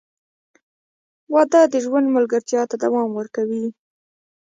[1.33, 3.65] •واده د ژوند ملګرتیا ته دوام ورکوي.